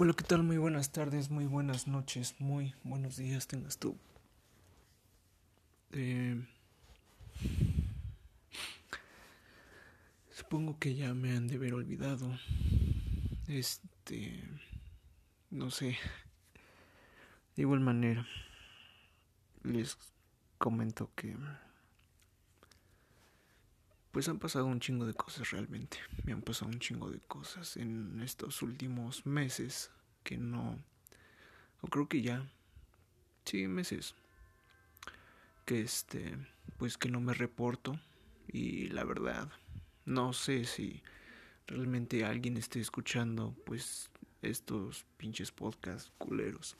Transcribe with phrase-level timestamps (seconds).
[0.00, 0.44] Hola, ¿qué tal?
[0.44, 3.98] Muy buenas tardes, muy buenas noches, muy buenos días tengas tú.
[5.90, 6.40] Eh,
[10.30, 12.30] supongo que ya me han de haber olvidado.
[13.48, 14.40] Este,
[15.50, 15.98] no sé.
[17.56, 18.24] De igual manera,
[19.64, 19.98] les
[20.58, 21.36] comento que
[24.18, 25.98] pues han pasado un chingo de cosas realmente.
[26.24, 29.92] Me han pasado un chingo de cosas en estos últimos meses
[30.28, 30.78] que no...
[31.90, 32.46] Creo que ya...
[33.46, 34.14] Sí, meses.
[35.64, 36.36] Que este...
[36.76, 37.98] Pues que no me reporto.
[38.46, 39.48] Y la verdad,
[40.04, 41.02] no sé si
[41.66, 44.10] realmente alguien esté escuchando pues
[44.42, 46.76] estos pinches podcasts culeros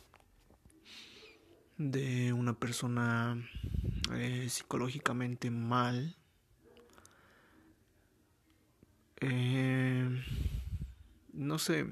[1.77, 3.37] de una persona
[4.15, 6.17] eh, psicológicamente mal
[9.21, 10.09] eh,
[11.33, 11.87] no sé.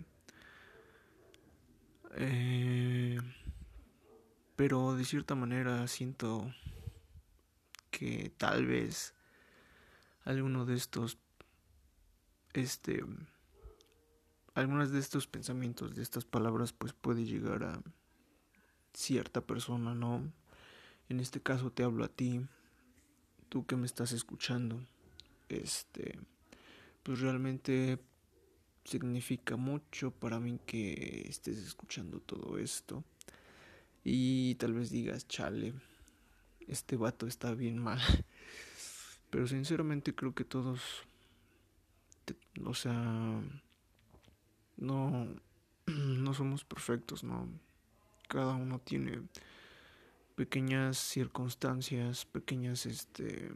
[2.19, 3.19] Eh,
[4.56, 6.50] pero de cierta manera siento
[7.91, 9.14] que tal vez
[10.25, 11.19] alguno de estos
[12.55, 13.05] este
[14.55, 17.83] algunas de estos pensamientos de estas palabras pues puede llegar a
[18.95, 20.23] cierta persona no
[21.11, 22.41] en este caso te hablo a ti
[23.51, 24.80] tú que me estás escuchando
[25.51, 26.19] este
[27.03, 27.98] pues realmente
[28.87, 33.05] significa mucho para mí que estés escuchando todo esto.
[34.05, 35.75] Y tal vez digas, chale,
[36.69, 38.01] este vato está bien mal.
[39.31, 40.81] Pero sinceramente creo que todos,
[42.64, 43.42] o sea,
[44.77, 45.29] no,
[45.87, 47.48] no somos perfectos, ¿no?
[48.29, 49.23] Cada uno tiene
[50.37, 53.51] pequeñas circunstancias, pequeñas, este,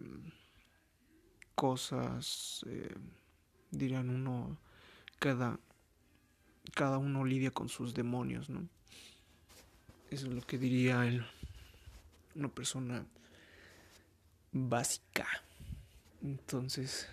[1.54, 2.64] cosas.
[2.66, 2.94] Eh,
[3.70, 4.58] dirán uno,
[5.20, 5.60] cada,
[6.74, 8.66] cada uno lidia con sus demonios, ¿no?
[10.10, 11.24] Eso es lo que diría él,
[12.34, 13.06] una persona
[14.50, 15.28] básica.
[16.20, 17.06] Entonces,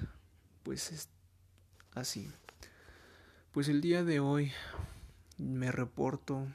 [0.63, 1.09] pues es
[1.93, 2.31] así.
[3.51, 4.51] Pues el día de hoy
[5.37, 6.47] me reporto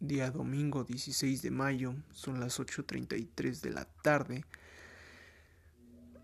[0.00, 4.44] día domingo 16 de mayo, son las 8.33 de la tarde.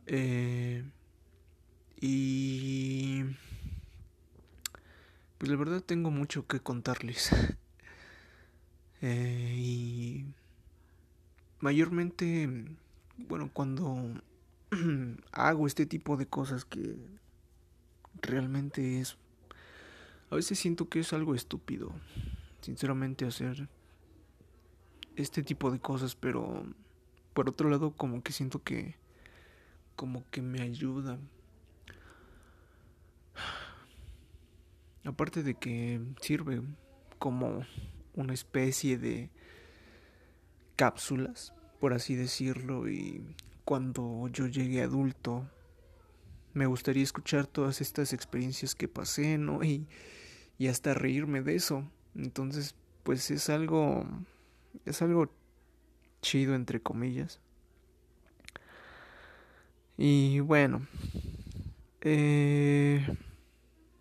[0.06, 0.82] Eh,
[2.00, 3.24] y
[5.38, 7.30] pues la verdad tengo mucho que contarles.
[9.02, 10.26] eh, y
[11.60, 12.48] mayormente,
[13.16, 14.14] bueno, cuando
[15.32, 16.96] hago este tipo de cosas que
[18.22, 19.16] realmente es...
[20.30, 21.92] A veces siento que es algo estúpido,
[22.60, 23.68] sinceramente, hacer
[25.14, 26.64] este tipo de cosas, pero
[27.32, 28.96] por otro lado como que siento que
[29.94, 31.18] como que me ayuda
[35.06, 36.60] Aparte de que sirve
[37.18, 37.64] como
[38.14, 39.30] una especie de
[40.74, 43.24] cápsulas, por así decirlo, y
[43.64, 45.48] cuando yo llegue adulto
[46.54, 49.62] me gustaría escuchar todas estas experiencias que pasé, ¿no?
[49.62, 49.86] Y,
[50.58, 51.84] y hasta reírme de eso.
[52.16, 54.04] Entonces, pues es algo
[54.86, 55.30] es algo
[56.20, 57.40] chido entre comillas.
[59.96, 60.86] Y bueno,
[62.00, 63.06] eh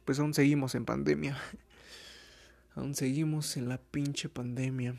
[0.06, 1.38] pues aún seguimos en pandemia.
[2.76, 4.96] Aún seguimos en la pinche pandemia.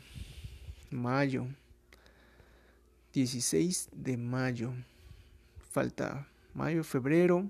[0.89, 1.47] Mayo.
[3.13, 4.73] 16 de mayo.
[5.69, 7.49] Falta mayo, febrero.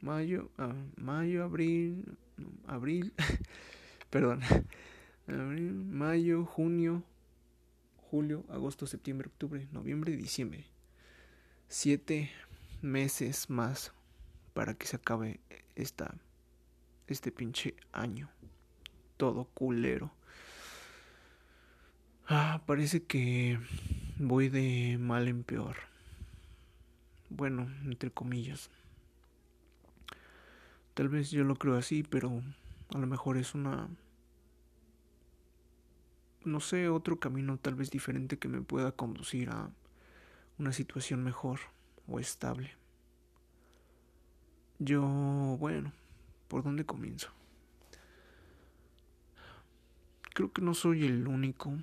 [0.00, 2.04] Mayo, ah, mayo, abril.
[2.66, 3.12] abril.
[4.10, 4.40] Perdón.
[5.28, 7.02] Abril, mayo, junio,
[8.10, 10.64] julio, agosto, septiembre, octubre, noviembre, diciembre.
[11.68, 12.30] Siete
[12.80, 13.92] meses más
[14.54, 15.38] para que se acabe
[15.74, 16.14] esta
[17.12, 18.28] este pinche año.
[19.16, 20.12] Todo culero.
[22.26, 23.58] Ah, parece que
[24.18, 25.76] voy de mal en peor.
[27.30, 28.70] Bueno, entre comillas.
[30.94, 32.42] Tal vez yo lo creo así, pero
[32.94, 33.88] a lo mejor es una...
[36.44, 39.70] No sé, otro camino tal vez diferente que me pueda conducir a
[40.58, 41.60] una situación mejor
[42.06, 42.76] o estable.
[44.78, 45.02] Yo,
[45.58, 45.92] bueno,
[46.48, 47.28] ¿Por dónde comienzo?
[50.34, 51.74] Creo que no soy el único,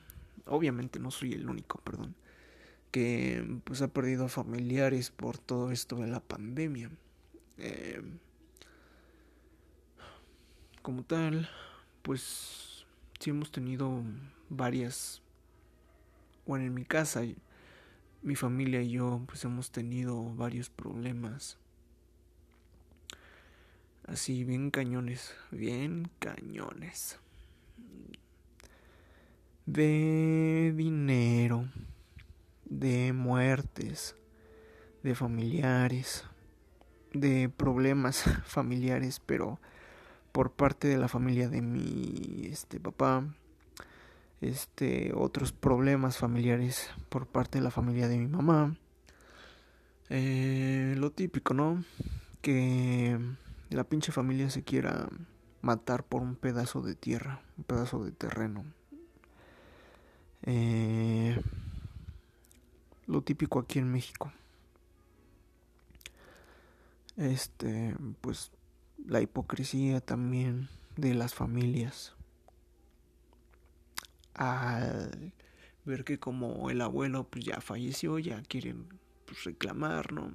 [0.45, 2.15] obviamente no soy el único, perdón,
[2.91, 6.89] que pues ha perdido familiares por todo esto de la pandemia.
[7.57, 8.01] Eh,
[10.81, 11.49] como tal,
[12.01, 12.85] pues
[13.19, 14.01] sí hemos tenido
[14.49, 15.21] varias,
[16.45, 17.23] bueno, en mi casa,
[18.21, 21.57] mi familia y yo pues hemos tenido varios problemas
[24.07, 27.19] Así, bien cañones, bien cañones.
[29.65, 31.67] de dinero,
[32.65, 34.15] de muertes,
[35.03, 36.23] de familiares,
[37.13, 39.59] de problemas familiares, pero
[40.31, 43.23] por parte de la familia de mi este papá,
[44.41, 48.75] este otros problemas familiares por parte de la familia de mi mamá.
[50.09, 51.83] Eh, lo típico, ¿no?
[52.41, 53.17] Que
[53.69, 55.09] la pinche familia se quiera
[55.61, 58.65] matar por un pedazo de tierra, un pedazo de terreno.
[60.43, 61.41] Eh,
[63.07, 64.31] lo típico aquí en México.
[67.17, 68.51] Este, pues
[69.07, 72.13] la hipocresía también de las familias.
[74.33, 75.33] Al
[75.85, 78.87] ver que como el abuelo pues ya falleció, ya quieren
[79.25, 80.31] pues, reclamar, ¿no?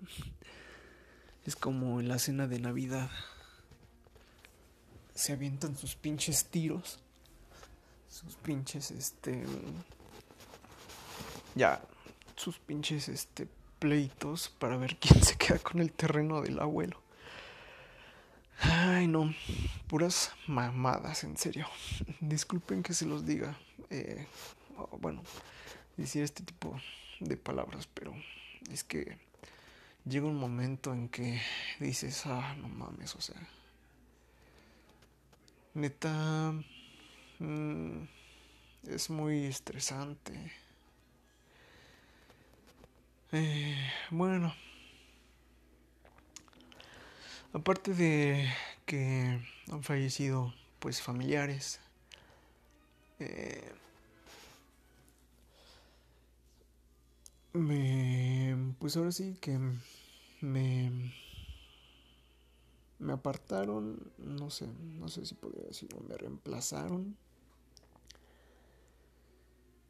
[1.50, 3.10] Es como en la cena de Navidad.
[5.16, 7.00] Se avientan sus pinches tiros.
[8.08, 9.42] Sus pinches, este
[11.56, 11.82] ya
[12.36, 13.48] sus pinches este
[13.80, 17.02] pleitos para ver quién se queda con el terreno del abuelo.
[18.60, 19.34] Ay, no,
[19.88, 21.66] puras mamadas, en serio.
[22.20, 23.58] Disculpen que se los diga.
[23.90, 24.24] Eh,
[25.00, 25.20] bueno,
[25.96, 26.80] decir este tipo
[27.18, 28.14] de palabras, pero
[28.70, 29.18] es que
[30.04, 31.40] llega un momento en que
[31.78, 33.40] dices, ah, no mames, o sea.
[35.74, 36.52] Neta,
[37.38, 38.02] mm,
[38.88, 40.52] es muy estresante
[43.32, 43.76] eh,
[44.10, 44.52] bueno,
[47.52, 48.52] aparte de
[48.86, 51.78] que han fallecido pues familiares,
[53.20, 53.72] eh,
[57.52, 58.09] me
[58.90, 59.56] pues ahora sí que
[60.40, 61.12] me
[62.98, 67.16] me apartaron, no sé, no sé si podría decirlo, me reemplazaron,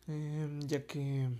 [0.06, 1.30] eh, ya que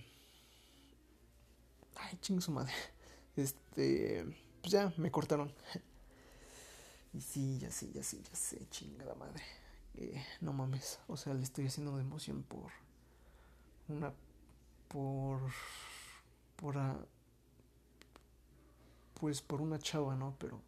[1.97, 2.73] Ay, ching su madre.
[3.37, 4.25] Este.
[4.63, 5.53] Pues ya, me cortaron.
[7.13, 9.43] Y sí, ya sé, ya sé, ya sé, chingada madre.
[10.41, 10.99] No mames.
[11.09, 12.71] O sea, le estoy haciendo de emoción por.
[13.89, 14.15] Una.
[14.89, 15.43] Por.
[16.57, 16.79] Por.
[19.21, 20.35] Pues por una chava, ¿no?
[20.39, 20.61] Pero.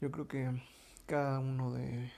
[0.00, 0.62] Yo creo que
[1.06, 2.10] cada uno de.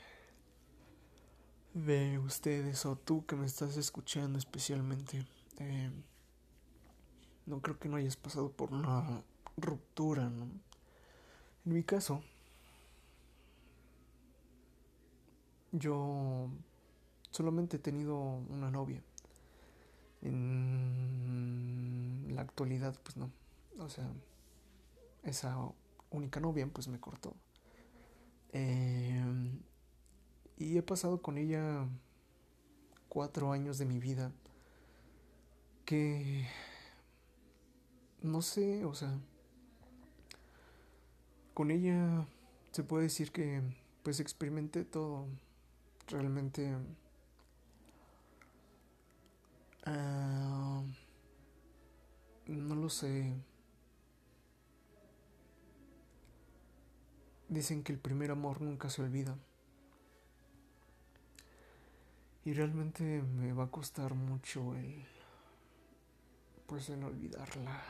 [1.75, 5.27] De ustedes o tú que me estás escuchando especialmente.
[5.59, 5.91] Eh,
[7.47, 9.23] no creo que no hayas pasado por una
[9.57, 10.45] ruptura, ¿no?
[11.65, 12.23] En mi caso,
[15.73, 16.51] yo
[17.31, 19.03] solamente he tenido una novia.
[20.21, 23.31] En la actualidad, pues no.
[23.79, 24.09] O sea,
[25.23, 25.57] esa
[26.11, 27.35] única novia, pues me cortó.
[28.53, 29.61] Em,
[30.59, 31.89] y he pasado con ella
[33.09, 34.33] cuatro años de mi vida
[35.85, 36.47] que
[38.23, 39.19] no sé, o sea,
[41.55, 42.27] con ella
[42.73, 43.63] se puede decir que
[44.03, 45.27] pues experimenté todo.
[46.09, 46.75] Realmente
[49.87, 50.85] uh,
[52.47, 53.35] no lo sé.
[57.53, 59.37] Dicen que el primer amor nunca se olvida.
[62.47, 65.05] Y realmente me va a costar mucho el
[66.67, 67.83] pues el olvidarla.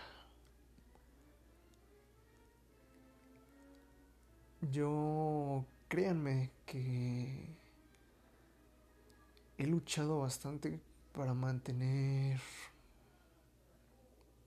[4.73, 7.47] Yo, créanme que
[9.59, 10.81] he luchado bastante
[11.13, 12.41] para mantener,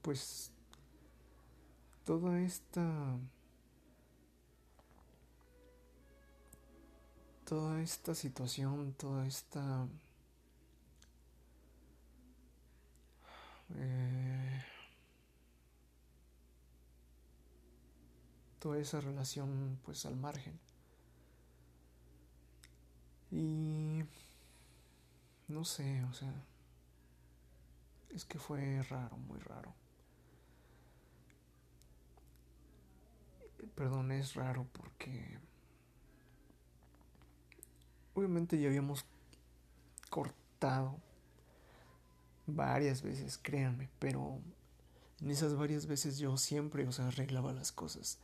[0.02, 0.52] pues,
[2.04, 3.18] toda esta,
[7.46, 9.88] toda esta situación, toda esta...
[13.76, 14.64] Eh,
[18.60, 20.60] toda esa relación pues al margen.
[23.32, 24.04] Y
[25.48, 26.34] no sé, o sea,
[28.14, 29.74] es que fue raro, muy raro.
[33.76, 35.38] Perdón, es raro porque
[38.16, 39.06] obviamente ya habíamos
[40.10, 40.98] cortado
[42.48, 44.40] varias veces, créanme, pero
[45.22, 48.20] en esas varias veces yo siempre, o sea, arreglaba las cosas.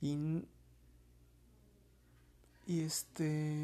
[0.00, 0.44] Y,
[2.66, 3.54] y este...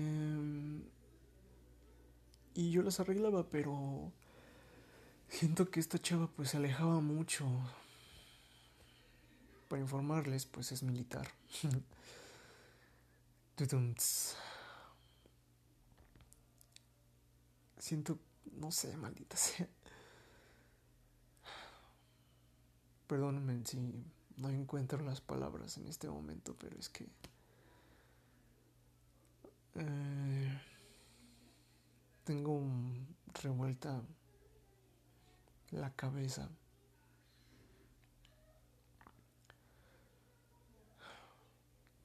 [2.57, 4.13] Y yo las arreglaba, pero
[5.29, 7.47] siento que esta chava pues se alejaba mucho.
[9.69, 11.29] Para informarles, pues es militar.
[17.85, 18.19] siento,
[18.53, 19.69] no sé, maldita sea.
[23.07, 23.79] Perdónenme si
[24.39, 27.07] no encuentro las palabras en este momento, pero es que...
[29.75, 30.61] Eh,
[32.25, 32.63] tengo
[33.43, 34.01] revuelta
[35.73, 36.49] la cabeza.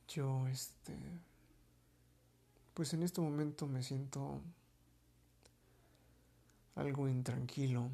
[0.09, 0.97] Yo, este,
[2.73, 4.41] pues en este momento me siento
[6.79, 7.89] algo intranquilo.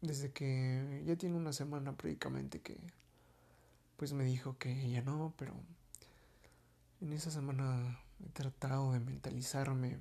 [0.00, 2.78] Desde que ya tiene una semana prácticamente que,
[3.96, 5.54] pues me dijo que ya no, pero
[7.00, 9.98] en esa semana he tratado de mentalizarme.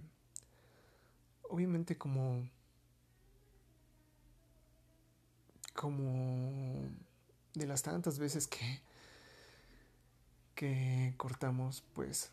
[1.50, 2.48] Obviamente como
[5.74, 6.89] como
[7.53, 8.82] de las tantas veces que
[10.56, 12.32] que cortamos, pues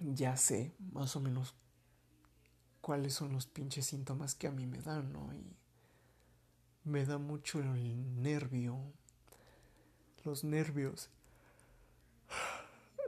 [0.00, 1.54] ya sé más o menos
[2.86, 5.34] cuáles son los pinches síntomas que a mí me dan, ¿no?
[5.34, 5.56] Y
[6.84, 8.78] me da mucho el nervio,
[10.22, 11.10] los nervios,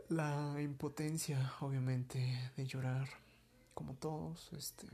[0.08, 3.08] la impotencia, obviamente, de llorar,
[3.74, 4.88] como todos, este,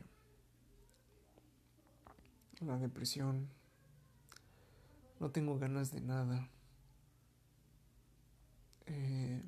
[2.61, 3.49] la depresión,
[5.19, 6.50] no tengo ganas de nada.
[8.85, 9.43] Eh,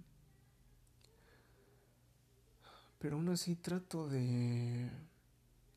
[2.98, 4.90] pero aún así trato de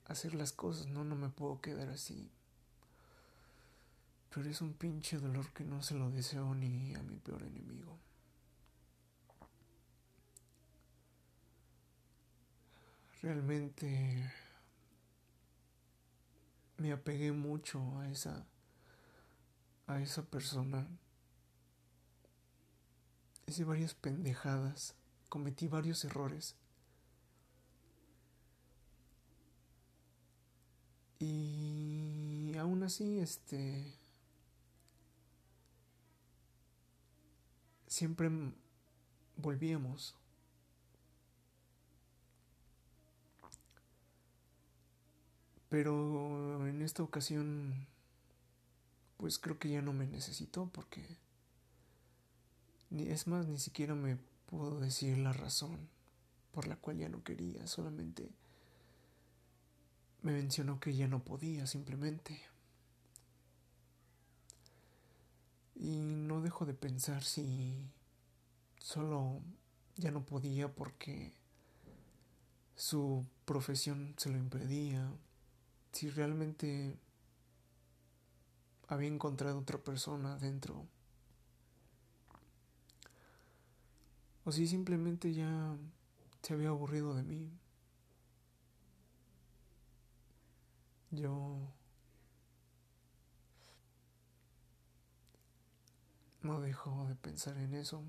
[0.09, 2.29] hacer las cosas, no, no me puedo quedar así.
[4.33, 7.97] Pero es un pinche dolor que no se lo deseo ni a mi peor enemigo.
[13.21, 14.31] Realmente
[16.77, 18.45] me apegué mucho a esa
[19.89, 20.87] a esa persona.
[23.47, 24.93] Hice varias pendejadas,
[25.29, 26.55] cometí varios errores.
[31.19, 33.93] Y aún así, este...
[37.87, 38.29] Siempre
[39.35, 40.15] volvíamos.
[45.69, 47.87] Pero en esta ocasión
[49.19, 51.17] pues creo que ya no me necesitó porque
[52.89, 55.89] es más ni siquiera me pudo decir la razón
[56.53, 58.29] por la cual ya no quería, solamente
[60.21, 62.41] me mencionó que ya no podía simplemente.
[65.75, 67.89] Y no dejo de pensar si
[68.79, 69.41] solo
[69.95, 71.33] ya no podía porque
[72.75, 75.09] su profesión se lo impedía,
[75.91, 76.97] si realmente
[78.87, 80.85] había encontrado otra persona dentro.
[84.45, 85.77] O si simplemente ya
[86.41, 87.51] se había aburrido de mí.
[91.11, 91.73] Yo
[96.41, 98.03] no dejo de pensar en eso.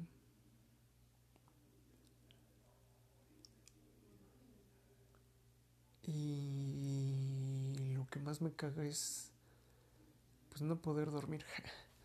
[6.03, 9.31] Y lo que más me caga es
[10.49, 11.45] pues no poder dormir,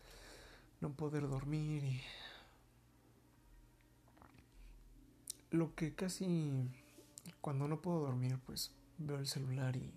[0.80, 2.02] no poder dormir y
[5.50, 6.70] lo que casi
[7.40, 9.92] cuando no puedo dormir pues veo el celular y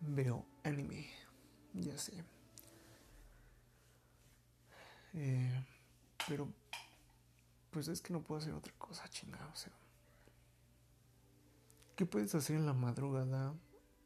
[0.00, 1.06] veo anime,
[1.74, 2.24] ya sé.
[5.14, 5.64] Eh,
[6.28, 6.48] pero
[7.70, 9.70] pues es que no puedo hacer otra cosa, chingada, o.
[11.96, 13.54] ¿Qué puedes hacer en la madrugada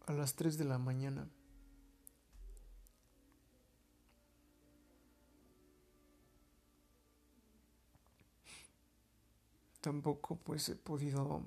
[0.06, 1.28] a las 3 de la mañana?
[9.80, 11.42] tampoco pues he podido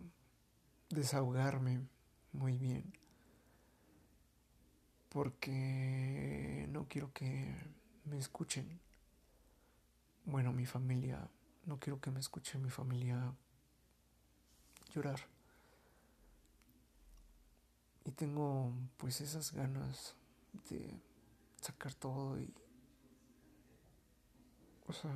[0.89, 1.87] desahogarme
[2.31, 2.93] muy bien
[5.13, 7.55] porque no quiero que
[8.05, 8.79] me escuchen.
[10.25, 11.29] Bueno, mi familia,
[11.65, 13.33] no quiero que me escuche mi familia
[14.93, 15.19] llorar.
[18.05, 20.15] Y tengo pues esas ganas
[20.69, 20.99] de
[21.61, 22.53] sacar todo y...
[24.87, 25.13] O sea,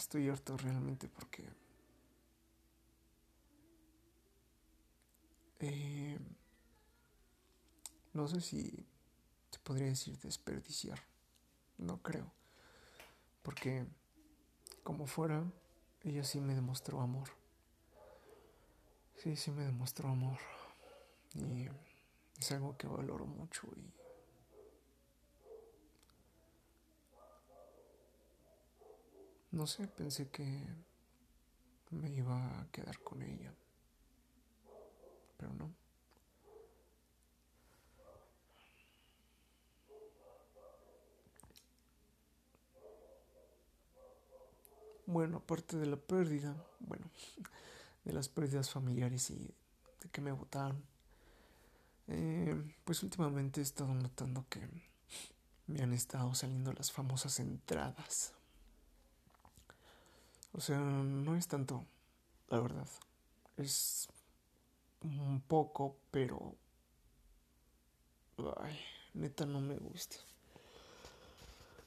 [0.00, 1.44] Estoy harto realmente porque
[5.60, 6.18] eh,
[8.12, 8.86] no sé si
[9.50, 11.00] se podría decir desperdiciar.
[11.78, 12.30] No creo.
[13.42, 13.86] Porque
[14.82, 15.44] como fuera,
[16.02, 17.28] ella sí me demostró amor.
[19.16, 20.38] Sí, sí me demostró amor.
[21.34, 21.68] Y
[22.38, 24.00] es algo que valoro mucho y
[29.52, 30.46] No sé, pensé que
[31.90, 33.52] me iba a quedar con ella.
[35.40, 35.70] Pero no.
[45.06, 47.06] Bueno, aparte de la pérdida, bueno,
[48.04, 49.36] de las pérdidas familiares y
[50.02, 50.84] de que me votaron,
[52.08, 52.54] eh,
[52.84, 54.60] pues últimamente he estado notando que
[55.68, 58.34] me han estado saliendo las famosas entradas.
[60.52, 61.86] O sea, no es tanto,
[62.50, 62.88] la verdad.
[63.56, 64.09] Es
[65.02, 66.56] un poco, pero...
[68.60, 68.78] Ay,
[69.14, 70.16] neta no me gusta.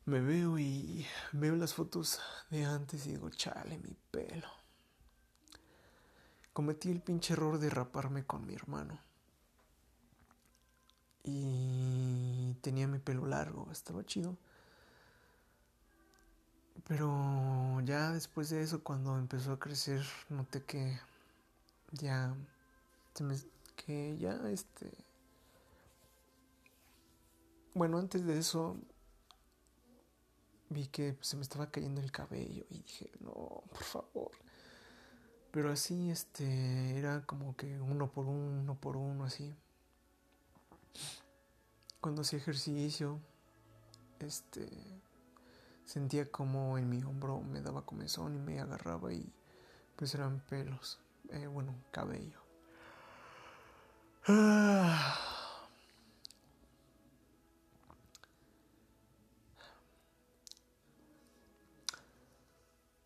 [0.05, 4.49] Me veo y veo las fotos de antes y digo, chale, mi pelo.
[6.51, 8.99] Cometí el pinche error de raparme con mi hermano.
[11.23, 14.37] Y tenía mi pelo largo, estaba chido.
[16.85, 20.99] Pero ya después de eso, cuando empezó a crecer, noté que
[21.91, 22.35] ya,
[23.75, 24.91] que ya este,
[27.73, 28.77] bueno, antes de eso
[30.69, 34.31] vi que se me estaba cayendo el cabello y dije, no, por favor.
[35.51, 39.53] Pero así, este, era como que uno por uno, por uno, así.
[42.01, 43.19] Cuando hacía ejercicio,
[44.19, 44.67] este,
[45.85, 49.31] Sentía como en mi hombro me daba comezón y me agarraba y
[49.95, 52.42] pues eran pelos, eh, bueno, cabello.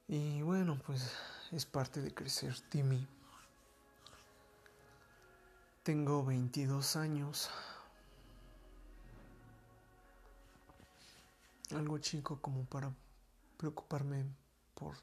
[0.10, 1.12] Y bueno, pues
[1.52, 3.06] es parte de crecer, Timmy.
[5.84, 7.50] Tengo 22 años.
[11.76, 12.94] algo chico como para
[13.58, 14.26] preocuparme
[14.74, 14.96] por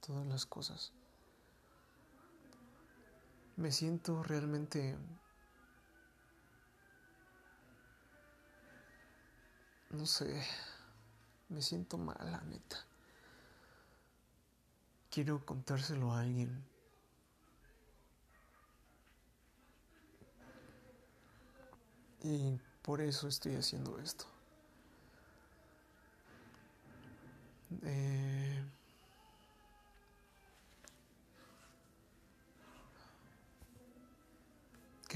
[0.00, 0.92] todas las cosas.
[3.56, 4.96] Me siento realmente
[9.90, 10.42] no sé,
[11.48, 12.76] me siento mal, la neta.
[15.10, 16.64] Quiero contárselo a alguien.
[22.22, 24.26] Y por eso estoy haciendo esto.
[27.84, 28.35] Eh,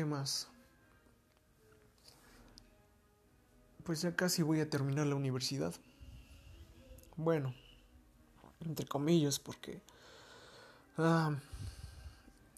[0.00, 0.48] ¿Qué más?
[3.84, 5.74] Pues ya casi voy a terminar la universidad.
[7.16, 7.52] Bueno,
[8.64, 9.82] entre comillas, porque...
[10.96, 11.36] Ah,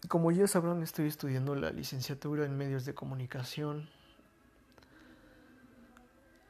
[0.07, 3.89] como ya sabrán, estoy estudiando la licenciatura en medios de comunicación.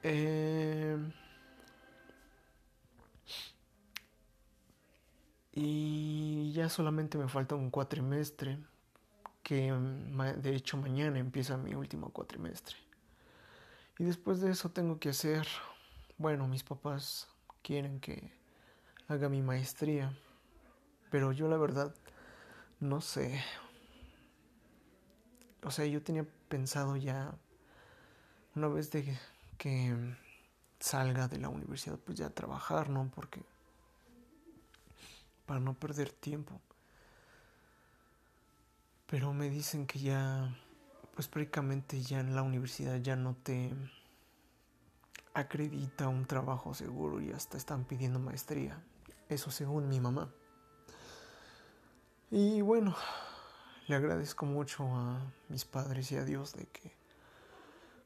[0.03, 0.95] Eh,
[5.55, 8.57] Y ya solamente me falta un cuatrimestre,
[9.43, 9.71] que
[10.37, 12.77] de hecho mañana empieza mi último cuatrimestre.
[13.99, 15.47] Y después de eso tengo que hacer,
[16.17, 17.27] bueno, mis papás
[17.61, 18.31] quieren que
[19.07, 20.17] haga mi maestría,
[21.11, 21.93] pero yo la verdad
[22.79, 23.43] no sé.
[25.63, 27.35] O sea, yo tenía pensado ya,
[28.55, 29.17] una vez de
[29.57, 29.95] que
[30.79, 33.11] salga de la universidad, pues ya trabajar, ¿no?
[33.13, 33.41] Porque
[35.45, 36.59] para no perder tiempo.
[39.13, 40.57] Pero me dicen que ya,
[41.13, 43.71] pues prácticamente ya en la universidad ya no te
[45.35, 48.81] acredita un trabajo seguro y hasta están pidiendo maestría.
[49.29, 50.33] Eso según mi mamá.
[52.31, 52.95] Y bueno,
[53.85, 56.95] le agradezco mucho a mis padres y a Dios de que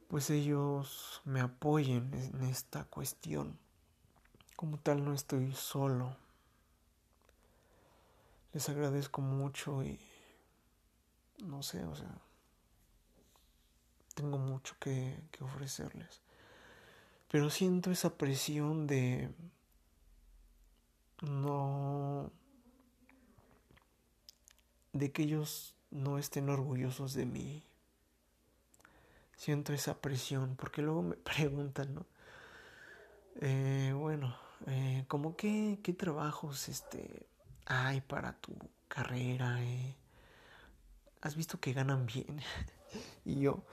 [0.09, 3.57] pues ellos me apoyen en esta cuestión.
[4.57, 6.17] Como tal no estoy solo
[8.57, 9.99] les agradezco mucho y
[11.37, 12.09] no sé, o sea,
[14.15, 16.21] tengo mucho que, ofrecerles.
[17.29, 19.29] Pero siento esa presión de
[21.21, 22.31] no
[24.93, 27.63] de que ellos no estén orgullosos de mí.
[29.35, 32.05] Siento esa presión, porque luego me preguntan, ¿no?
[33.41, 37.27] Eh, bueno, eh, como qué, qué trabajos este
[37.67, 38.53] ay, para tu
[38.87, 39.95] carrera, eh,
[41.21, 42.41] has visto que ganan bien.
[43.25, 43.63] y yo,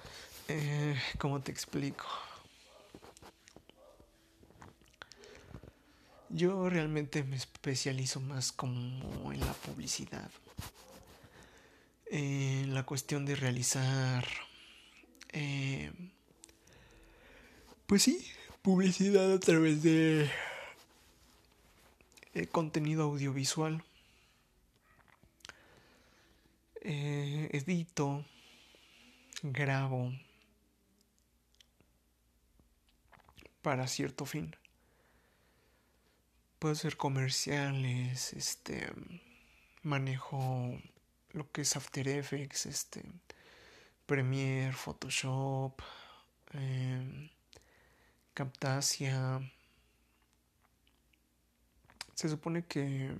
[0.48, 2.06] eh, ¿cómo te explico?
[6.28, 10.30] Yo realmente me especializo más como en la publicidad.
[12.06, 14.26] En la cuestión de realizar...
[15.32, 15.92] Eh,
[17.86, 18.26] pues sí,
[18.62, 20.30] publicidad a través de
[22.50, 23.84] contenido audiovisual.
[26.84, 28.24] Eh, edito,
[29.42, 30.12] grabo
[33.62, 34.54] para cierto fin.
[36.58, 38.92] Puedo hacer comerciales, este,
[39.82, 40.78] manejo
[41.32, 43.02] lo que es After Effects, este,
[44.06, 45.80] Premiere, Photoshop,
[46.52, 47.30] eh,
[48.34, 49.40] Camtasia.
[52.14, 53.14] Se supone que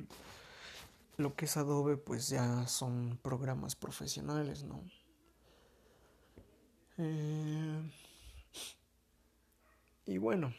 [1.16, 4.83] lo que es Adobe pues ya son programas profesionales, ¿no?
[6.98, 7.90] Eh,
[10.07, 10.53] y bueno,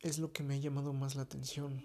[0.00, 1.84] es lo que me ha llamado más la atención.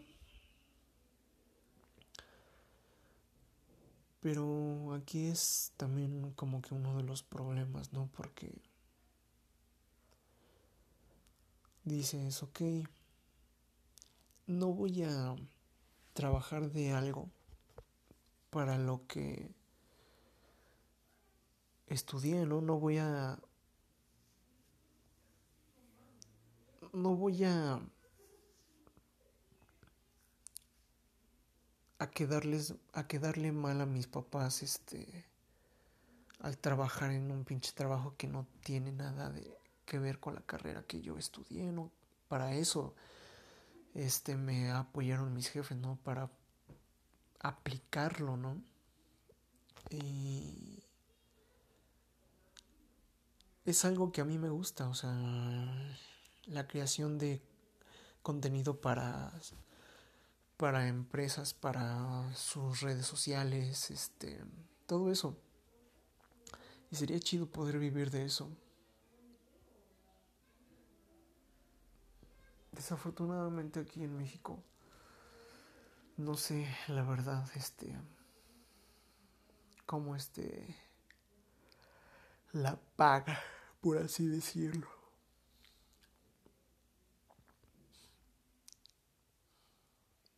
[4.21, 8.07] Pero aquí es también como que uno de los problemas, ¿no?
[8.15, 8.61] Porque
[11.83, 12.61] dices, ok,
[14.51, 15.35] no voy a
[16.13, 17.29] trabajar de algo
[18.49, 19.49] para lo que
[21.87, 22.61] estudié, ¿no?
[22.61, 23.39] No voy a...
[26.93, 27.79] No voy a
[31.99, 35.23] a quedarles a quedarle mal a mis papás este
[36.39, 40.41] al trabajar en un pinche trabajo que no tiene nada de que ver con la
[40.41, 41.91] carrera que yo estudié, ¿no?
[42.27, 42.95] Para eso
[43.93, 45.97] este me apoyaron mis jefes, ¿no?
[46.03, 46.29] Para
[47.39, 48.61] aplicarlo, ¿no?
[49.89, 50.83] Y
[53.65, 55.11] es algo que a mí me gusta, o sea,
[56.45, 57.41] la creación de
[58.21, 59.33] contenido para
[60.61, 64.39] para empresas, para sus redes sociales, este,
[64.85, 65.35] todo eso.
[66.91, 68.47] Y sería chido poder vivir de eso.
[72.71, 74.63] Desafortunadamente aquí en México,
[76.17, 77.95] no sé, la verdad, este,
[79.85, 80.75] cómo este,
[82.53, 83.39] la paga,
[83.81, 84.87] por así decirlo.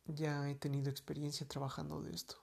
[0.06, 2.36] ya he tenido experiencia trabajando de esto.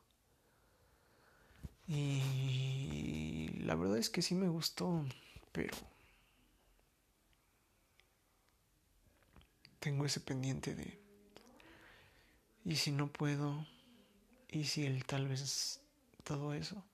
[1.88, 5.04] Y la verdad es que sí me gustó,
[5.52, 5.76] pero
[9.82, 11.02] tengo ese pendiente de,
[12.63, 13.65] ¿y si no puedo?
[14.48, 15.82] ¿Y si él tal vez
[16.24, 16.86] todo eso?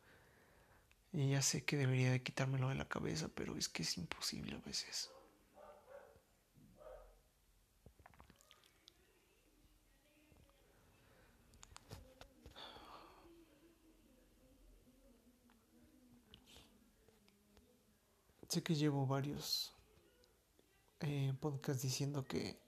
[1.12, 4.56] Y ya sé que debería de quitármelo de la cabeza, pero es que es imposible
[4.56, 5.12] a veces.
[18.48, 19.74] Sé que llevo varios
[21.02, 22.66] eh, podcasts diciendo que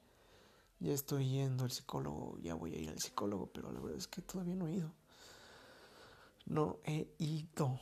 [0.80, 4.08] ya estoy yendo al psicólogo, ya voy a ir al psicólogo, pero la verdad es
[4.08, 4.92] que todavía no he ido.
[6.46, 7.80] No he ido.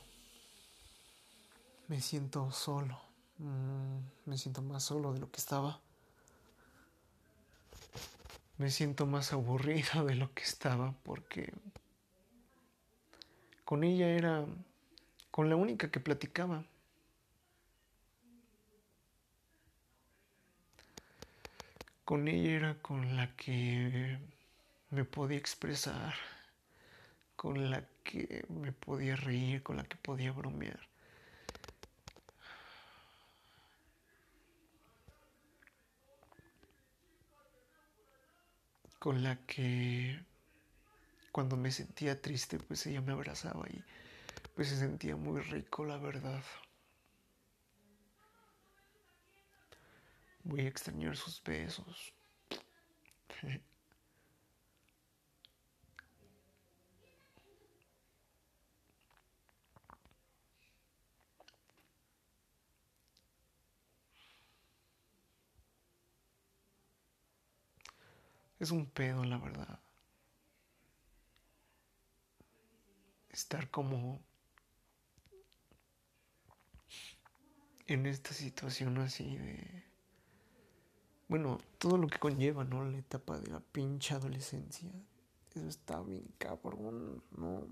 [1.86, 3.00] Me siento solo.
[3.38, 5.80] Mm, me siento más solo de lo que estaba.
[8.58, 11.52] Me siento más aburrido de lo que estaba porque
[13.64, 14.44] con ella era
[15.30, 16.64] con la única que platicaba.
[22.08, 24.18] Con ella era con la que
[24.88, 26.14] me podía expresar,
[27.36, 30.80] con la que me podía reír, con la que podía bromear.
[38.98, 40.18] Con la que
[41.30, 43.84] cuando me sentía triste, pues ella me abrazaba y
[44.54, 46.42] pues se sentía muy rico, la verdad.
[50.44, 52.12] Voy a extrañar sus besos.
[68.60, 69.80] Es un pedo, la verdad.
[73.30, 74.20] Estar como
[77.86, 79.87] en esta situación así de
[81.28, 82.84] bueno, todo lo que conlleva, ¿no?
[82.84, 84.90] La etapa de la pinche adolescencia.
[85.54, 87.66] Eso está bien cabrón, ¿no?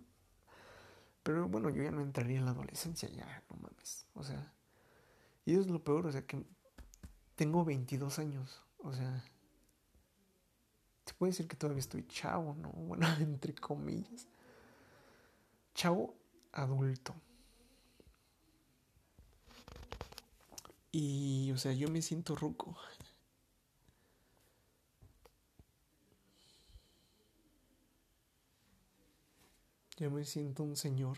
[1.23, 4.07] Pero bueno, yo ya no entraría en la adolescencia, ya, no mames.
[4.14, 4.53] O sea,
[5.45, 6.45] y eso es lo peor, o sea, que
[7.35, 9.25] tengo 22 años, o sea,
[11.07, 12.71] se puede decir que todavía estoy chavo, ¿no?
[12.77, 14.27] Bueno, entre comillas.
[15.75, 16.14] Chavo
[16.53, 17.14] adulto.
[20.90, 22.77] Y, o sea, yo me siento ruco.
[29.98, 31.16] Ya me siento un señor.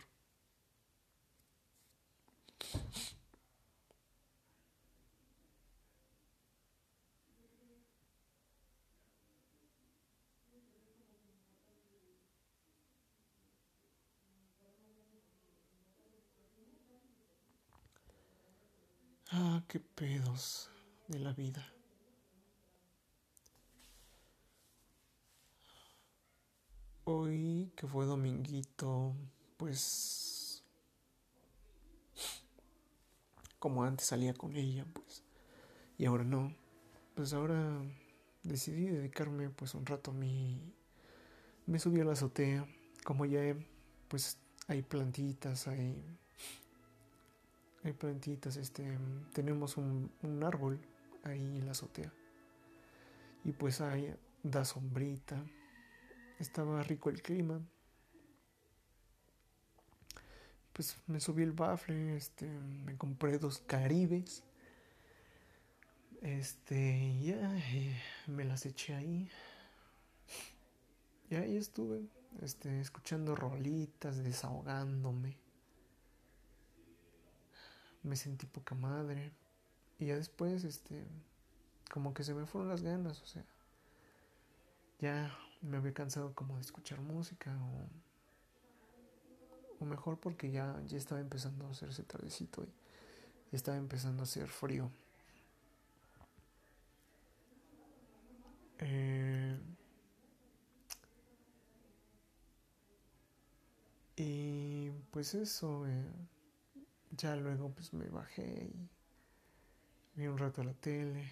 [19.30, 20.70] Ah, qué pedos
[21.08, 21.77] de la vida.
[27.10, 29.14] Hoy que fue dominguito,
[29.56, 30.62] pues
[33.58, 35.24] como antes salía con ella, pues
[35.96, 36.54] y ahora no.
[37.14, 37.80] Pues ahora
[38.42, 40.60] decidí dedicarme pues un rato a mí.
[41.64, 42.66] Me subí a la azotea,
[43.04, 43.56] como ya
[44.08, 46.04] pues hay plantitas, hay
[47.84, 48.98] hay plantitas, este,
[49.32, 50.78] tenemos un, un árbol
[51.24, 52.12] ahí en la azotea.
[53.46, 55.42] Y pues ahí da sombrita.
[56.38, 57.60] Estaba rico el clima.
[60.72, 64.44] Pues me subí el bafle, este, me compré dos caribes.
[66.22, 67.56] Este, ya
[68.26, 69.28] me las eché ahí.
[71.30, 72.06] Y ahí estuve,
[72.40, 75.36] este, escuchando rolitas, desahogándome
[78.02, 79.32] me sentí poca madre.
[79.98, 81.06] Y ya después, este,
[81.90, 83.44] como que se me fueron las ganas, o sea,
[85.00, 87.86] ya me había cansado como de escuchar música o,
[89.80, 92.64] o mejor porque ya, ya estaba empezando a hacerse tardecito
[93.52, 94.90] y estaba empezando a hacer frío.
[98.78, 99.56] Eh,
[104.16, 106.04] y pues eso, eh,
[107.10, 108.88] ya luego pues me bajé y
[110.16, 111.24] vi un rato la tele.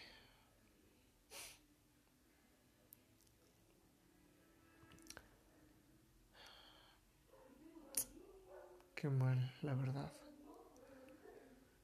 [8.96, 10.10] Qué mal, la verdad.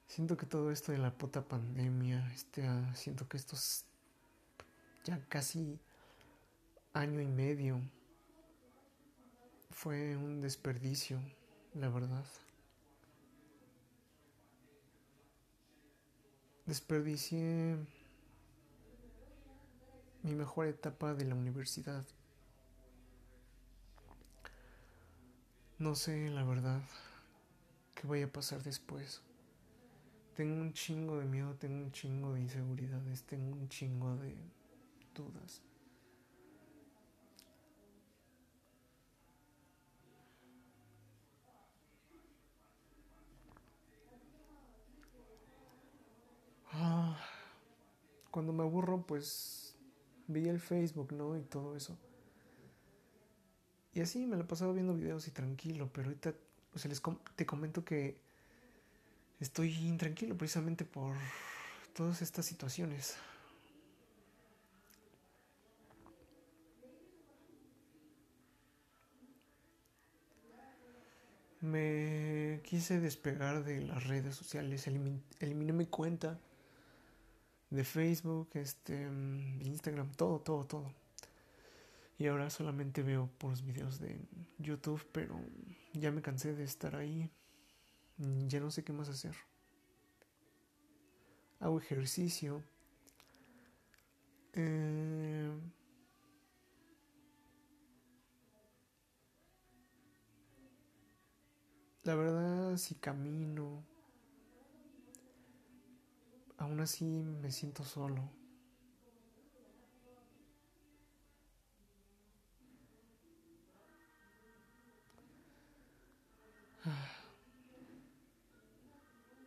[0.09, 3.85] Siento que todo esto de la puta pandemia, este, uh, siento que estos
[5.05, 5.79] ya casi
[6.95, 7.83] año y medio
[9.71, 11.21] fue un desperdicio,
[11.75, 12.25] la verdad.
[16.65, 17.77] Desperdicié
[20.23, 22.07] mi mejor etapa de la universidad.
[25.87, 26.81] No sé, la verdad,
[27.95, 29.23] qué vaya a pasar después.
[30.37, 34.35] Tengo un chingo de miedo, tengo un chingo de inseguridades, tengo un chingo de
[35.15, 35.63] dudas.
[46.73, 47.17] Ah,
[48.31, 49.77] cuando me aburro, pues
[50.27, 51.37] veía el Facebook, ¿no?
[51.37, 51.97] Y todo eso.
[53.95, 56.35] Y así me lo he pasado viendo videos y tranquilo, pero ahorita,
[56.75, 58.17] o les com te comento que
[59.39, 61.15] estoy intranquilo precisamente por
[61.95, 63.17] todas estas situaciones.
[71.61, 76.41] Me quise despegar de las redes sociales, elimin eliminé mi cuenta
[77.71, 79.05] de Facebook, este,
[79.61, 81.02] Instagram, todo, todo, todo.
[82.23, 84.17] Y ahora solamente veo puros videos de
[84.57, 85.41] YouTube, pero
[85.93, 87.29] ya me cansé de estar ahí.
[88.47, 89.35] Ya no sé qué más hacer.
[91.59, 92.63] Hago ejercicio.
[94.53, 95.51] Eh,
[102.05, 103.83] la verdad, si camino,
[106.57, 108.42] aún así me siento solo.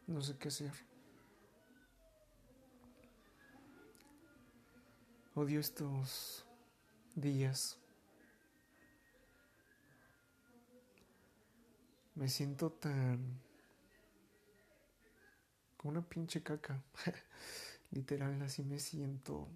[0.08, 0.72] No sé qué hacer.
[5.34, 6.46] Odio estos
[7.16, 7.80] días.
[12.14, 13.42] Me siento tan
[15.84, 16.84] una pinche caca.
[17.92, 19.48] Literal, así me siento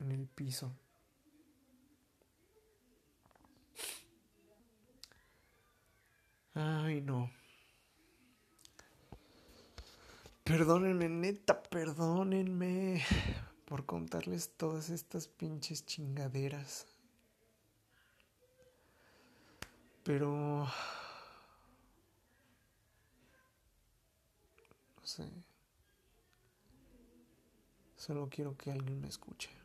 [0.00, 0.72] en el piso.
[6.60, 7.30] Ay, no.
[10.42, 13.04] Perdónenme, neta, perdónenme
[13.64, 16.86] por contarles todas estas pinches chingaderas.
[20.02, 20.66] Pero
[25.04, 25.30] sé.
[27.96, 29.57] Solo quiero que alguien me escuche.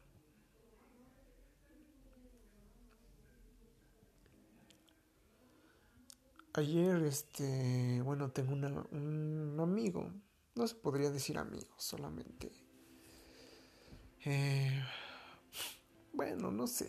[6.53, 10.11] Ayer, este, bueno, tengo un amigo,
[10.55, 12.51] no se podría decir amigo, solamente.
[14.25, 14.83] Eh,
[16.13, 16.87] bueno, no sé.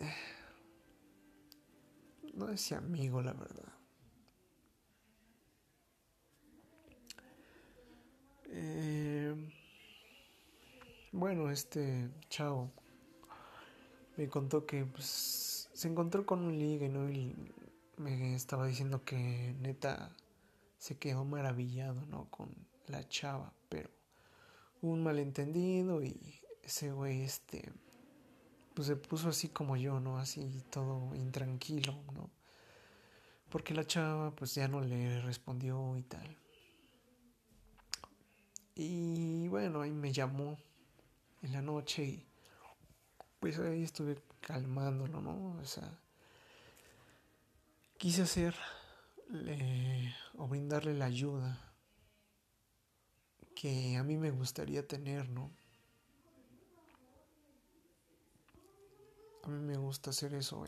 [2.33, 3.73] No decía amigo, la verdad.
[8.47, 9.35] Eh,
[11.11, 12.71] bueno, este chavo
[14.15, 17.09] me contó que pues, se encontró con un liga ¿no?
[17.97, 20.15] Me estaba diciendo que neta
[20.77, 22.29] se quedó maravillado ¿no?
[22.29, 22.53] con
[22.87, 23.89] la chava, pero
[24.81, 27.71] hubo un malentendido y ese güey este
[28.73, 30.19] pues se puso así como yo, ¿no?
[30.19, 32.29] Así todo intranquilo, ¿no?
[33.49, 36.37] Porque la chava pues ya no le respondió y tal.
[38.75, 40.57] Y bueno, ahí me llamó
[41.41, 42.27] en la noche y
[43.39, 45.55] pues ahí estuve calmándolo, ¿no?
[45.57, 45.97] O sea,
[47.97, 48.55] quise hacerle
[50.37, 51.73] o brindarle la ayuda
[53.55, 55.51] que a mí me gustaría tener, ¿no?
[59.43, 60.65] A mí me gusta hacer eso,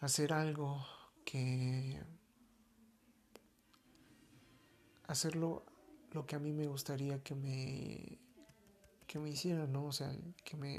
[0.00, 0.84] hacer algo
[1.24, 2.00] que
[5.08, 5.64] hacerlo
[6.12, 8.18] lo que a mí me gustaría que me
[9.06, 9.86] que me hicieran, ¿no?
[9.86, 10.10] O sea,
[10.44, 10.78] que me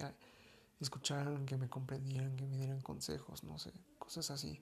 [0.80, 4.60] escucharan, que me comprendieran, que me dieran consejos, no sé, cosas así.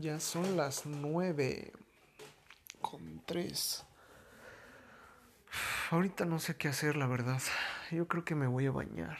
[0.00, 1.72] Ya son las nueve
[2.82, 3.82] con tres.
[5.90, 7.40] Ahorita no sé qué hacer, la verdad.
[7.90, 9.16] Yo creo que me voy a bañar.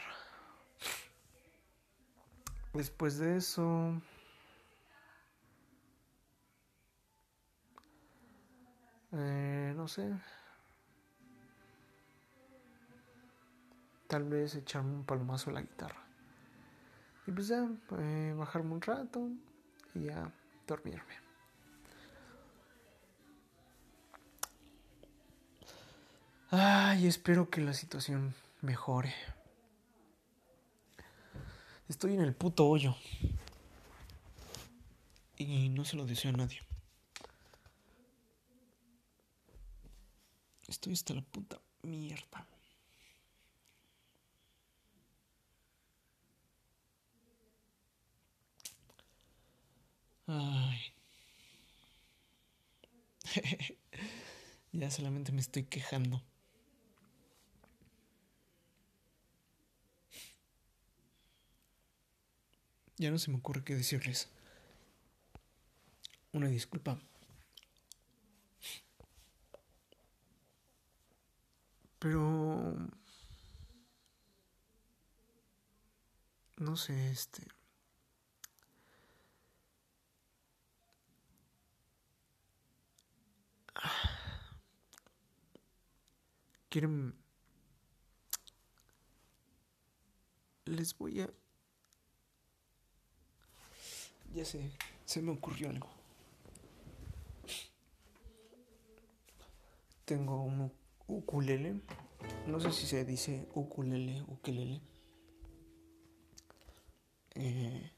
[2.73, 3.99] Después de eso...
[9.13, 10.13] Eh, no sé.
[14.07, 16.05] Tal vez echarme un palomazo a la guitarra.
[17.25, 19.27] Y pues ya, eh, bajarme un rato
[19.95, 20.31] y ya
[20.67, 21.15] dormirme.
[26.51, 29.13] Ay, espero que la situación mejore.
[31.87, 32.95] Estoy en el puto hoyo.
[35.37, 36.59] Y no se lo deseo a nadie.
[40.67, 42.45] Estoy hasta la puta mierda.
[50.27, 50.93] Ay.
[54.71, 56.21] ya solamente me estoy quejando.
[62.97, 64.27] Ya no se me ocurre qué decirles.
[66.33, 66.99] Una disculpa.
[71.99, 72.75] Pero...
[76.57, 77.56] No sé, este...
[86.69, 87.15] Quieren...
[90.65, 91.29] Les voy a...
[94.33, 94.71] Ya sé,
[95.05, 95.89] se me ocurrió algo.
[100.05, 100.71] Tengo un
[101.07, 101.81] ukulele.
[102.45, 104.81] No sé si se dice ukulele, ukulele.
[107.35, 107.91] Eh,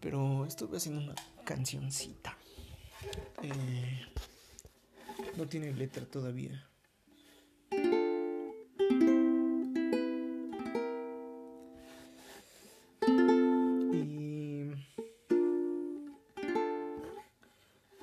[0.00, 2.36] pero estuve haciendo una cancioncita.
[3.42, 4.06] Eh,
[5.36, 6.64] no tiene letra todavía.
[13.92, 14.72] Y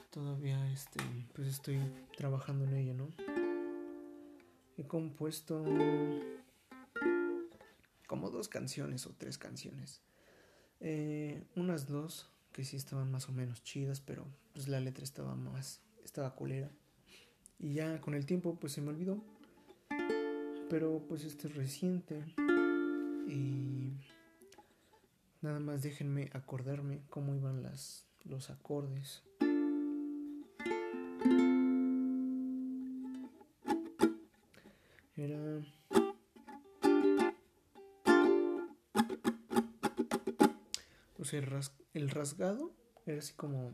[0.10, 1.00] todavía este,
[1.34, 1.80] pues estoy
[2.18, 3.10] trabajando en ella, ¿no?
[4.78, 5.64] He compuesto
[8.08, 10.02] como dos canciones o tres canciones.
[10.80, 15.36] Eh, unas dos que sí estaban más o menos chidas, pero pues la letra estaba
[15.36, 16.72] más, estaba culera.
[17.60, 19.24] Y ya con el tiempo pues se me olvidó.
[20.70, 22.24] Pero pues este es reciente.
[23.28, 23.94] Y
[25.42, 29.24] nada más déjenme acordarme cómo iban las, los acordes.
[35.16, 35.64] Era...
[41.18, 41.50] O sea, el,
[41.94, 42.72] el rasgado
[43.06, 43.74] era así como...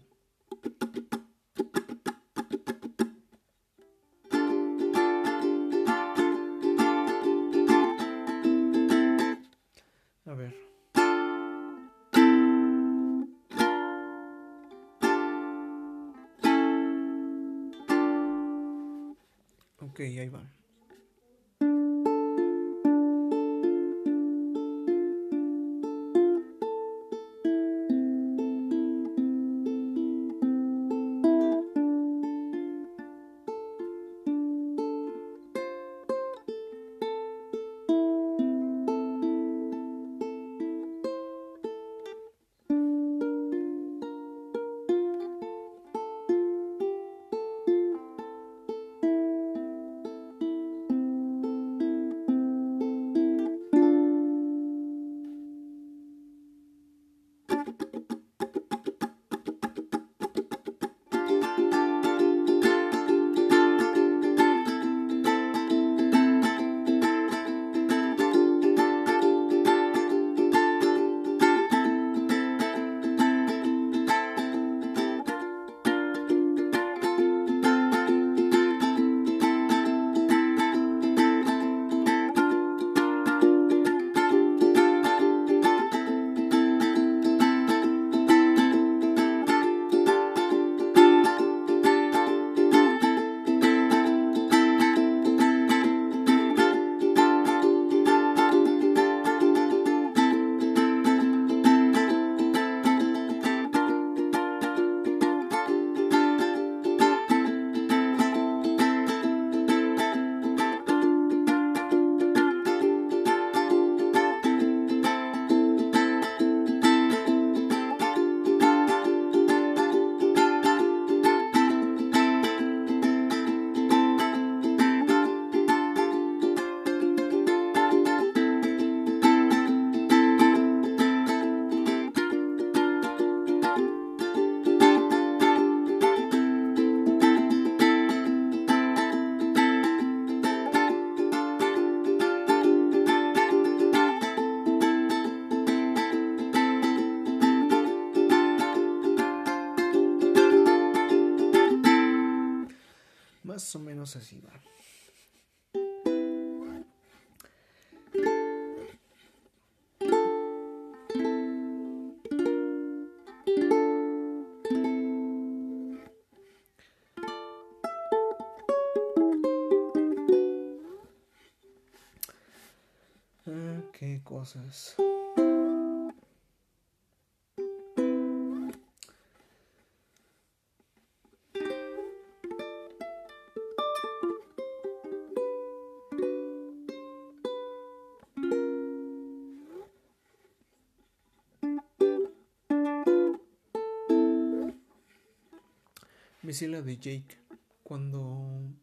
[196.52, 197.38] aprecié la de Jake
[197.82, 198.74] cuando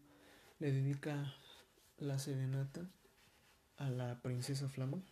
[0.59, 1.35] le dedica
[1.99, 2.89] la serenata
[3.77, 5.03] a la princesa Flama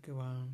[0.00, 0.48] que va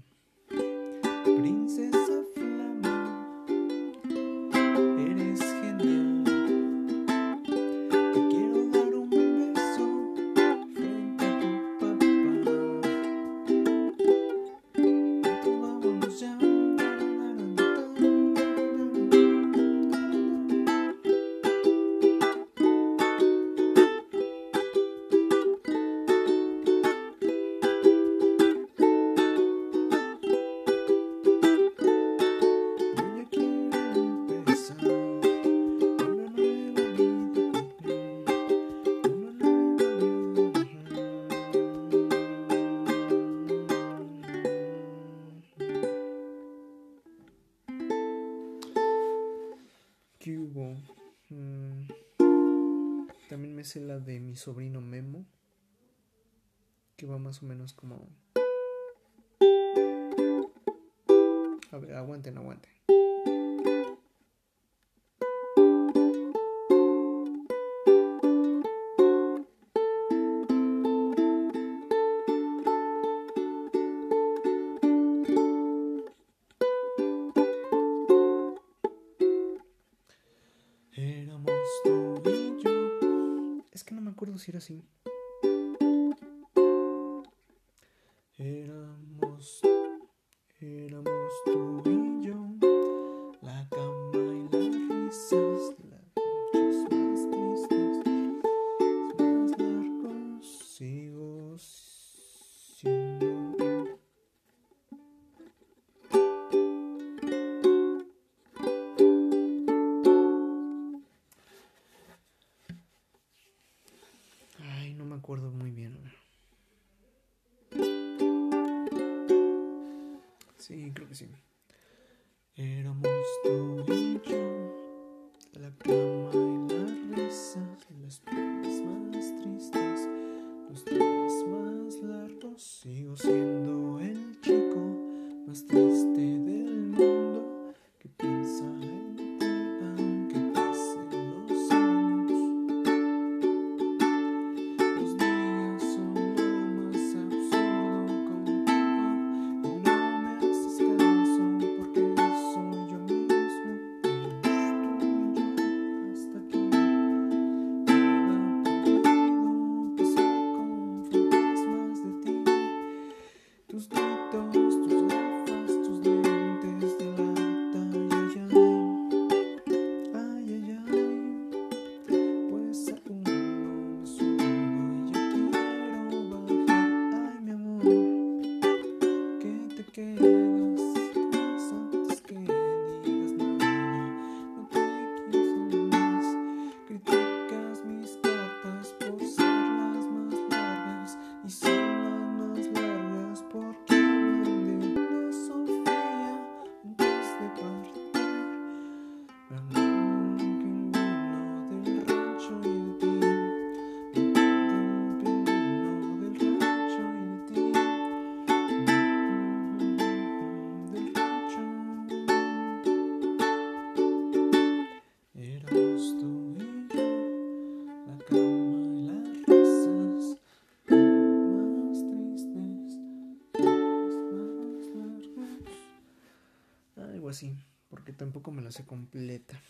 [229.05, 229.61] completa.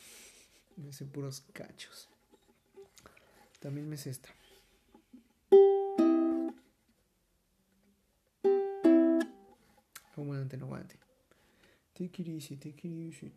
[0.76, 2.09] Me sé puros cachos.
[3.61, 4.28] También me sé esta.
[10.16, 10.97] Aguante, no aguante.
[11.95, 13.32] Take it easy, take it easy.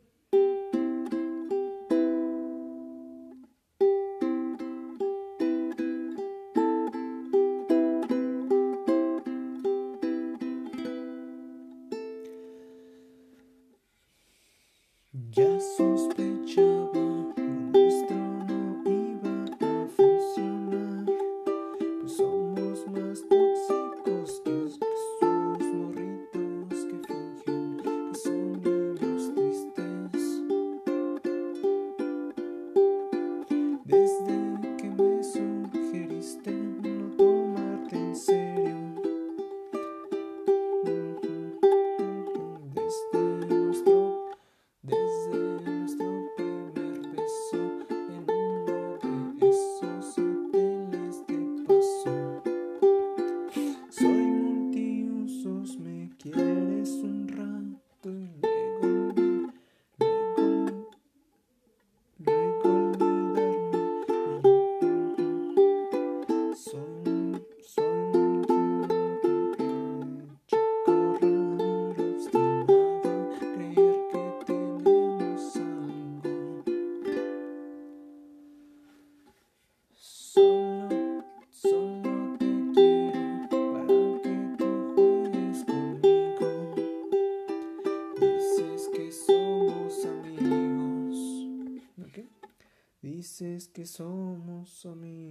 [93.88, 95.26] somos somente.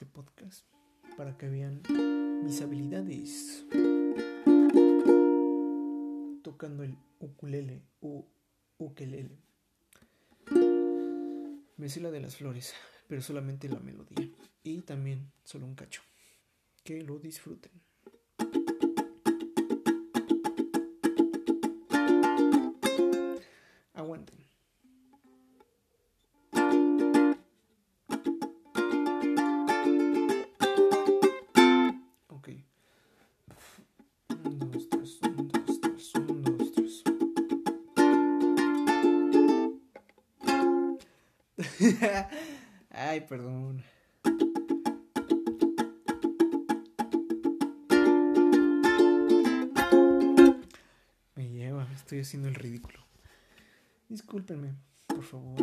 [0.00, 0.64] Este podcast
[1.18, 1.82] para que vean
[2.42, 3.66] mis habilidades
[6.42, 8.26] tocando el ukulele o
[8.78, 9.36] ukelele.
[11.76, 12.72] Me sé la de las flores,
[13.08, 14.26] pero solamente la melodía
[14.62, 16.00] y también solo un cacho.
[16.82, 17.79] Que lo disfruten.
[52.10, 52.98] estoy haciendo el ridículo.
[54.08, 54.74] Discúlpenme,
[55.06, 55.60] por favor.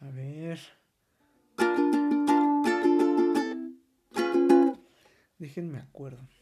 [0.00, 0.60] A ver.
[5.38, 6.35] Déjenme acuerdo.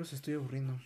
[0.00, 0.80] los estoy aburriendo.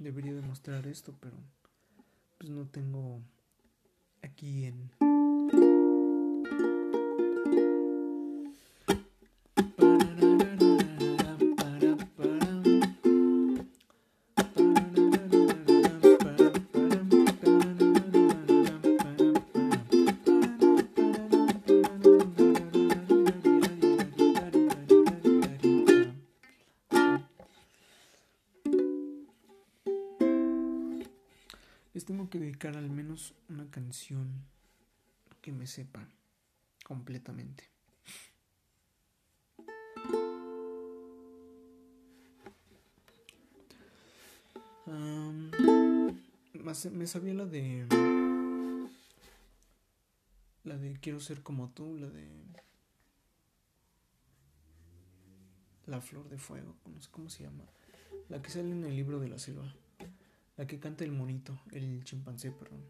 [0.00, 1.36] debería demostrar esto, pero
[2.38, 3.20] pues no tengo
[4.22, 4.90] aquí en...
[35.60, 36.08] me sepa
[36.86, 37.68] completamente.
[46.90, 47.86] me sabía la de.
[50.64, 52.26] La de Quiero ser como tú, la de.
[55.84, 57.64] La flor de fuego, no sé cómo se llama.
[58.30, 59.74] La que sale en el libro de la selva.
[60.56, 62.80] La que canta el monito, el chimpancé, perdón.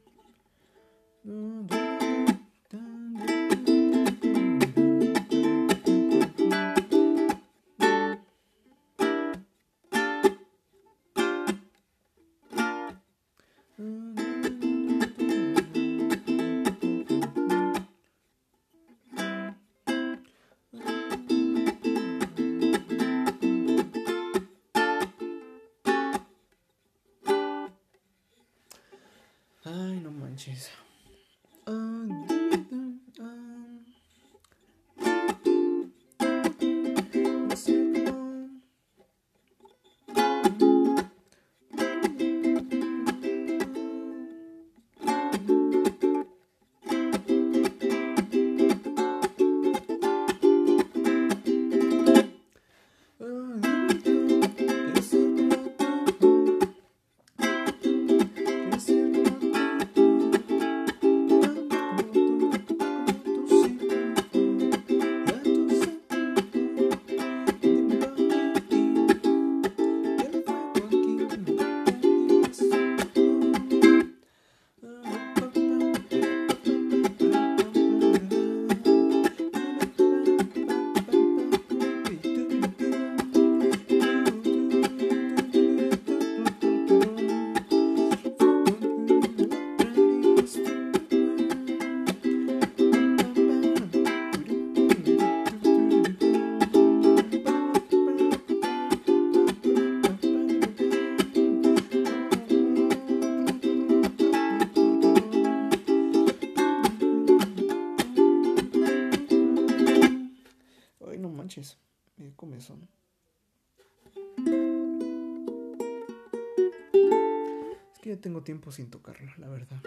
[118.42, 119.82] Tiempo sin tocarla, la verdad.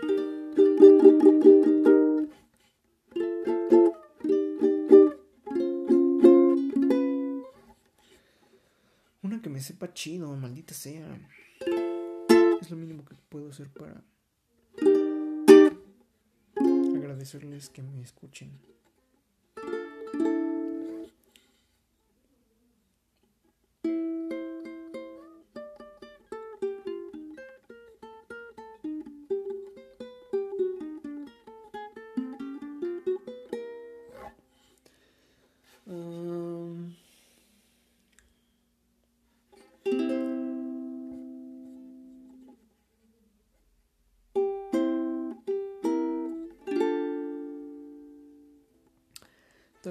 [9.22, 11.18] Una que me sepa chido, maldita sea.
[12.62, 14.04] Es lo mínimo que puedo hacer para
[16.96, 18.73] agradecerles que me escuchen.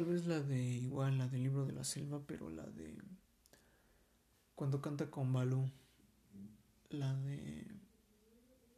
[0.03, 2.99] Tal vez la de igual, la del libro de la selva, pero la de
[4.57, 5.71] cuando canta con Balú,
[6.91, 7.69] la de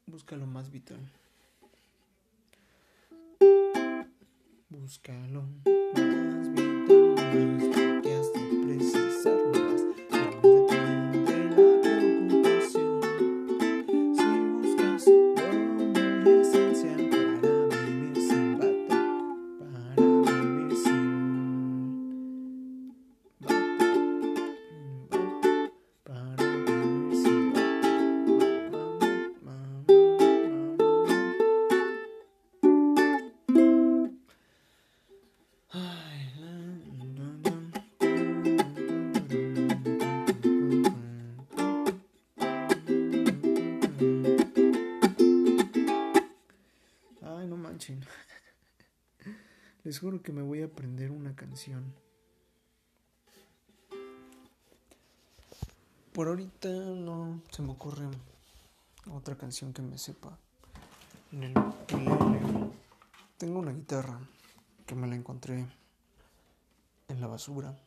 [0.05, 1.01] busca lo más vital.
[4.69, 5.45] Búscalo
[6.05, 9.64] más vital, que has de precisar
[59.55, 60.37] canción que me sepa.
[63.39, 64.19] Tengo una guitarra
[64.85, 65.65] que me la encontré
[67.07, 67.79] en la basura.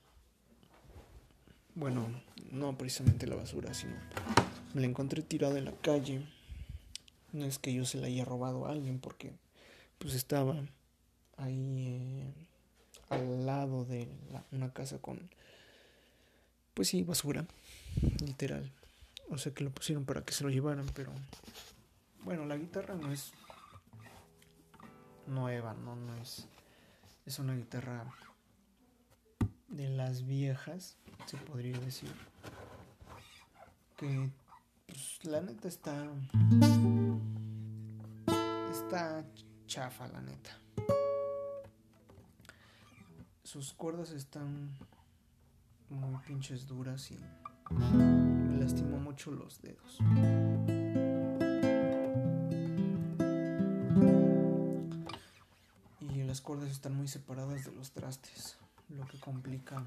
[1.75, 2.07] Bueno,
[2.51, 3.97] no precisamente en la basura, sino
[4.73, 6.25] me la encontré tirada en la calle.
[7.33, 9.33] No es que yo se la haya robado a alguien porque
[9.97, 10.55] pues estaba
[11.35, 12.33] ahí eh,
[13.09, 14.07] al lado de
[14.53, 15.29] una casa con,
[16.73, 17.45] pues sí, basura,
[18.25, 18.71] literal.
[19.29, 21.11] O sea que lo pusieron para que se lo llevaran, pero
[22.23, 23.31] bueno, la guitarra no es
[25.27, 26.47] nueva, no, no es.
[27.25, 28.05] Es una guitarra
[29.67, 32.13] de las viejas, se podría decir.
[33.97, 34.29] Que
[34.85, 36.05] pues, la neta está.
[38.71, 39.25] Está
[39.65, 40.57] chafa, la neta.
[43.43, 44.77] Sus cuerdas están
[45.89, 47.19] muy pinches duras y
[49.25, 49.97] los dedos.
[55.99, 58.57] Y las cuerdas están muy separadas de los trastes,
[58.89, 59.83] lo que complica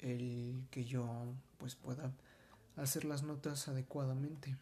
[0.00, 2.12] el que yo pues pueda
[2.76, 4.56] hacer las notas adecuadamente.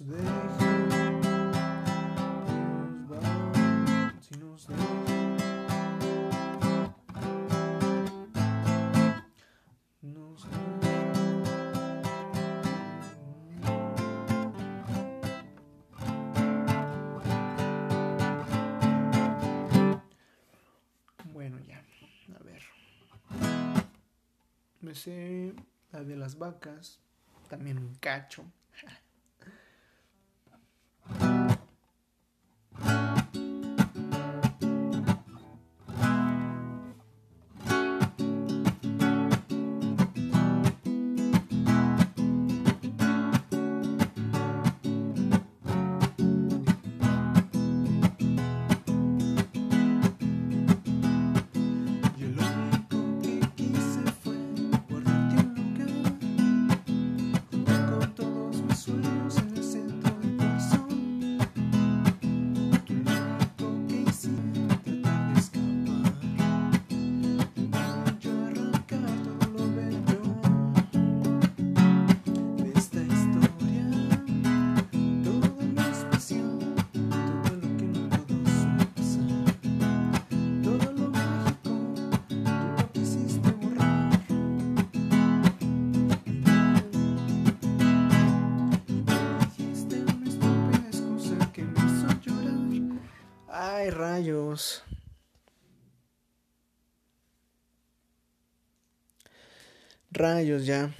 [0.00, 0.58] Nos
[10.02, 10.48] nos
[21.32, 21.84] Bueno, ya,
[22.34, 22.62] a ver.
[24.80, 25.54] Me sé
[25.92, 26.98] la de las vacas,
[27.48, 28.44] también un cacho.
[100.24, 100.94] Rayos, ya.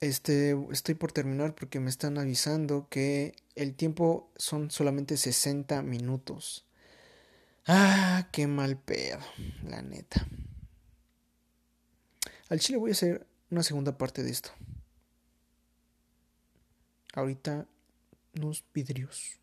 [0.00, 6.66] Este, estoy por terminar porque me están avisando que el tiempo son solamente 60 minutos.
[7.64, 9.20] Ah, qué mal pedo,
[9.62, 10.26] la neta.
[12.48, 14.50] Al chile voy a hacer una segunda parte de esto.
[17.14, 17.68] Ahorita,
[18.34, 19.39] unos vidrios.